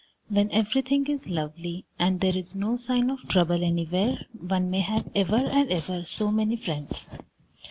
[0.29, 5.07] When everything is lovely and there is no sign of trouble anywhere, one may have
[5.13, 7.21] ever and ever so many friends.